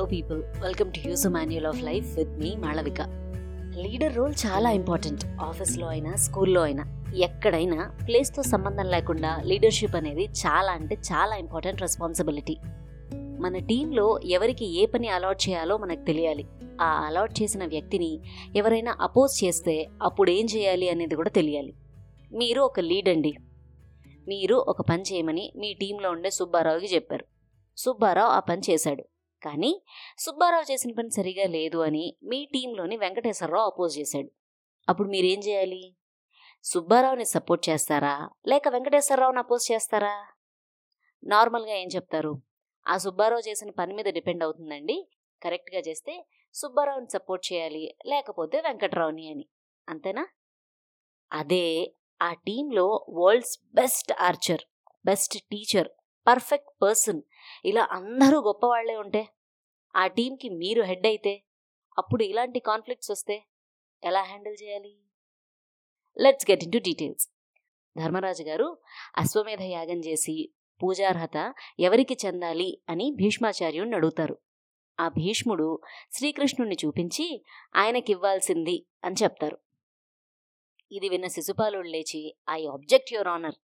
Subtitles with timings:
[0.00, 3.00] Hello people welcome to use manual of life with me Malavika
[3.80, 10.72] leader role చాలా important ఆఫీస్లో అయినా స్కూల్లో అయినా ఎక్కడైనా ప్లేస్తో సంబంధం లేకుండా లీడర్షిప్ అనేది చాలా
[10.72, 12.56] అంటే చాలా ఇంపార్టెంట్ రెస్పాన్సిబిలిటీ
[13.14, 16.46] మన టీంలో ఎవరికి ఏ పని అలాట్ చేయాలో మనకు తెలియాలి.
[16.80, 18.20] ఆ అలాట్ చేసిన వ్యక్తిని
[18.56, 21.74] ఎవరైనా అపోజ్ చేస్తే అప్పుడు ఏం చేయాలి అనేది కూడా తెలియాలి.
[22.32, 23.34] మీరు ఒక లీడ్ అండి.
[24.28, 27.24] మీరు ఒక పని చేయమని మీ టీంలో ఉండే సుబ్బారావుకి చెప్పారు.
[27.76, 29.04] సుబ్బారావు ఆ పని చేశాడు.
[29.42, 29.82] కానీ
[30.18, 34.30] సుబ్బారావు చేసిన పని సరిగా లేదు అని మీ టీంలోని వెంకటేశ్వరరావు అపోజ్ చేశాడు.
[34.88, 35.94] అప్పుడు మీరేం చేయాలి?
[36.64, 38.30] సుబ్బారావుని సపోర్ట్ చేస్తారా?
[38.46, 40.26] లేక వెంకటేశ్వరరావుని అపోజ్ చేస్తారా?
[41.24, 42.42] నార్మల్గా ఏం చెప్తారు?
[42.88, 45.08] ఆ సుబ్బారావు చేసిన పని మీద డిపెండ్ అవుతుందండి.
[45.42, 49.48] కరెక్ట్గా చేస్తే సుబ్బారావుని సపోర్ట్ చేయాలి లేకపోతే వెంకట్రావుని అని.
[49.88, 50.28] అంతేనా?
[51.32, 54.60] అదే ఆ టీంలో world's best archer
[55.06, 55.88] best teacher
[56.26, 57.22] perfect person
[57.64, 59.28] ఇలా అందరూ గొప్పవాళ్ళే ఉంటే
[59.94, 61.44] ఆ టీంకి మీరు హెడ్ అయితే
[61.98, 63.36] అప్పుడు ఇలాంటి కాన్ఫ్లిక్ట్స్ వస్తే
[64.04, 64.98] ఎలా హ్యాండిల్ చేయాలి?
[66.16, 67.28] Let's get into details.
[67.96, 68.78] Dharmaraju గారు
[69.16, 74.36] అశ్వమేధ యాగం చేసి పూజార్హత ఎవరికి చెందాలి అని భీష్మాచార్యుడిని అడుగుతారు.
[75.00, 75.80] ఆ భీష్ముడు
[76.12, 77.44] శ్రీకృష్ణుణ్ణి చూపించి
[77.76, 79.58] ఆయనకివ్వాల్సింది అని చెప్తారు.
[80.92, 83.58] ఇది విన్న శిశుపాలుడు లేచి ఐ ఆబ్జెక్ట్ యువర్ ఆనర్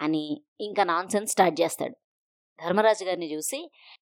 [0.00, 1.96] అని ఇంకా నాన్సెన్స్ స్టార్ట్ చేస్తాడు.
[2.58, 3.58] ధర్మరాజు గారిని చూసి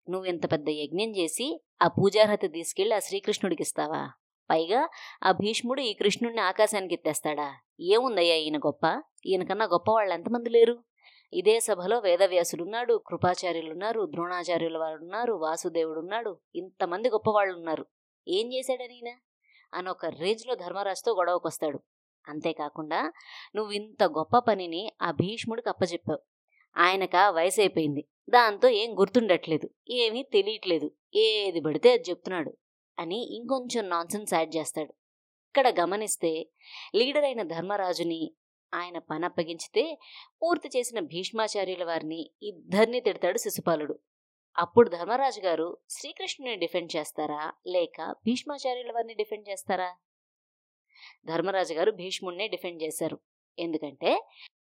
[0.08, 1.46] నువ్వు ఇంత పెద్ద యజ్ఞం చేసి
[1.82, 4.02] ఆ పూజార్హత తీసుకెళ్ళి ఆ శ్రీకృష్ణుడికి ఇస్తావా?
[4.50, 4.88] పైగా
[5.22, 7.48] ఆ భీష్ముడు ఈ కృష్ణుడిని ఆకాశానికి ఎత్తేస్తాడా?
[7.80, 8.84] ఏముందయ్యా ఈయన గొప్ప?
[9.26, 10.84] ఈయనకన్నా గొప్ప వాళ్ళు ఎంతమంది లేరు?
[11.32, 17.84] ఇదే సభలో వేదవ్యాసుడున్నాడు కృపాచార్యులున్నారు ద్రోణాచార్యుల వారు ఉన్నారు వాసుదేవుడు ఉన్నాడు ఇంతమంది గొప్పవాళ్ళు ఉన్నారు
[18.26, 19.10] ఏం చేశాడని ఈయన?
[19.72, 21.78] అని ఒక రేంజ్లో ధర్మరాజుతో గొడవకొస్తాడు.
[22.28, 23.12] అంతేకాకుండా
[23.56, 26.20] నువ్వు ఇంత గొప్ప పనిని ఆ భీష్ముడికి అప్పచెప్పావు
[26.76, 29.70] ఆయనక వయసు అయిపోయింది దాంతో ఏం గుర్తుండట్లేదు.
[29.90, 30.90] ఏమీ తెలియట్లేదు.
[31.14, 32.56] ఏది పడితే అది చెప్తున్నాడు
[32.98, 34.92] అని ఇంకొంచెం నాన్సెన్స్ యాడ్ చేస్తాడు.
[35.48, 36.48] ఇక్కడ గమనిస్తే
[36.94, 38.34] లీడర్ అయిన ధర్మరాజుని
[38.74, 39.98] ఆయన పని అప్పగించితే
[40.42, 43.98] పూర్తి చేసిన భీష్మాచార్యుల వారిని ఇద్దరిని తిడతాడు శిశుపాలుడు.
[44.58, 47.52] అప్పుడు ధర్మరాజు గారు శ్రీకృష్ణుని డిఫెండ్ చేస్తారా?
[47.66, 49.96] లేక భీష్మాచార్యుల వారిని డిఫెండ్ చేస్తారా?
[51.26, 53.18] ధర్మరాజు గారు భీష్ముడినే డిఫెండ్ చేశారు.
[53.58, 54.24] ఎందుకంటే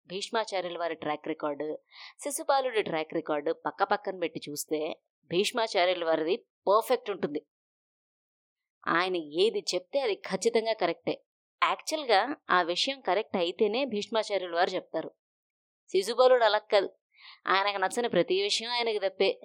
[0.07, 1.79] భీష్మాచార్యుల వారి ట్రాక్ రికార్డు
[2.23, 7.45] శిశుపాలుడి ట్రాక్ రికార్డు పక్క పక్కన పెట్టి చూస్తే భీష్మాచార్యుల వారిది పర్ఫెక్ట్ ఉంటుంది.
[8.87, 11.23] ఆయన ఏది చెప్తే అది ఖచ్చితంగా కరెక్టే.
[11.63, 15.11] యాక్చువల్గా ఆ విషయం కరెక్ట్ అయితేనే భీష్మాచార్యుల వారు చెప్తారు.
[15.89, 16.89] శిశుపాలుడు అలా కాదు.
[17.47, 19.41] ఆయనకు నచ్చని ప్రతి విషయం ఆయనకి తప్పే.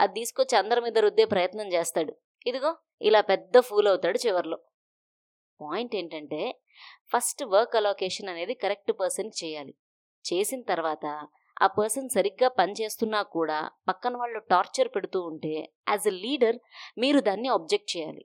[0.00, 2.16] అది తీసుకొచ్చి అందరి మీద రుద్దే ప్రయత్నం చేస్తాడు.
[2.46, 4.58] ఇదిగో ఇలా పెద్ద ఫూల్ అవుతాడు చివర్లో.
[5.60, 6.60] పాయింట్ ఏంటంటే
[7.12, 9.74] ఫస్ట్ వర్క్ అలోకేషన్ అనేది కరెక్ట్ పర్సన్ చేయాలి.
[10.26, 11.28] చేసిన తర్వాత
[11.62, 16.58] ఆ పర్సన్ సరిగ్గా పనిచేస్తున్నా కూడా పక్కన వాళ్ళు టార్చర్ పెడుతూ ఉంటే యాజ్ ఎ లీడర్
[16.98, 18.24] మీరు దాన్ని అబ్జెక్ట్ చేయాలి.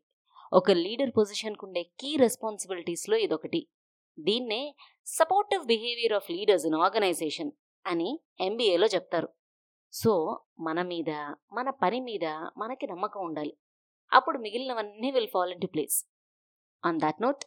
[0.54, 3.68] ఒక లీడర్ పొజిషన్కు ఉండే కీ రెస్పాన్సిబిలిటీస్లో ఇదొకటి.
[4.20, 4.76] దీన్నే
[5.06, 7.52] supportive behaviour of leaders in organisation
[7.88, 9.30] అని ఎంబీఏలో చెప్తారు.
[9.94, 11.10] సో మన మీద
[11.54, 12.26] మన పని మీద
[12.58, 13.58] మనకి నమ్మకం ఉండాలి.
[14.14, 16.06] అప్పుడు మిగిలినవన్నీ will fall into place.
[16.86, 17.44] On that note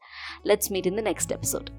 [0.46, 1.70] let's meet in the next episode.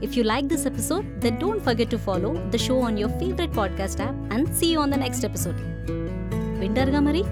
[0.00, 3.52] If you like this episode, then don't forget to follow the show on your favorite
[3.52, 5.60] podcast app and see you on the next episode.
[6.60, 7.22] వింటారుగా మరి